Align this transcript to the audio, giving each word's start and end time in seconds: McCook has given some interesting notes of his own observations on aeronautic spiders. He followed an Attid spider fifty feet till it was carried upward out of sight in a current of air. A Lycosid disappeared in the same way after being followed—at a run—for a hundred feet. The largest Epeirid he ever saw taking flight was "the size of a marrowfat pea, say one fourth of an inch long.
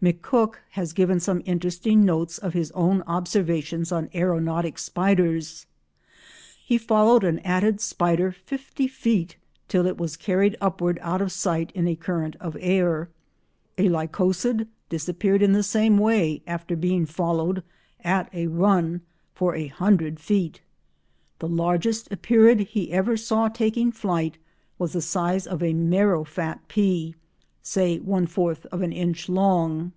McCook 0.00 0.54
has 0.70 0.92
given 0.92 1.18
some 1.18 1.42
interesting 1.44 2.04
notes 2.04 2.38
of 2.38 2.54
his 2.54 2.70
own 2.70 3.02
observations 3.08 3.90
on 3.90 4.08
aeronautic 4.14 4.78
spiders. 4.78 5.66
He 6.64 6.78
followed 6.78 7.24
an 7.24 7.40
Attid 7.40 7.80
spider 7.80 8.30
fifty 8.30 8.86
feet 8.86 9.38
till 9.66 9.86
it 9.88 9.98
was 9.98 10.16
carried 10.16 10.56
upward 10.60 11.00
out 11.02 11.20
of 11.20 11.32
sight 11.32 11.72
in 11.74 11.88
a 11.88 11.96
current 11.96 12.36
of 12.36 12.56
air. 12.60 13.08
A 13.76 13.88
Lycosid 13.88 14.68
disappeared 14.88 15.42
in 15.42 15.52
the 15.52 15.64
same 15.64 15.98
way 15.98 16.42
after 16.46 16.76
being 16.76 17.04
followed—at 17.04 18.30
a 18.32 18.46
run—for 18.46 19.56
a 19.56 19.66
hundred 19.66 20.20
feet. 20.20 20.60
The 21.40 21.48
largest 21.48 22.08
Epeirid 22.12 22.68
he 22.68 22.92
ever 22.92 23.16
saw 23.16 23.48
taking 23.48 23.90
flight 23.90 24.38
was 24.78 24.92
"the 24.92 25.02
size 25.02 25.44
of 25.44 25.60
a 25.60 25.74
marrowfat 25.74 26.60
pea, 26.68 27.16
say 27.60 27.98
one 27.98 28.26
fourth 28.26 28.64
of 28.66 28.80
an 28.80 28.92
inch 28.92 29.28
long. 29.28 29.92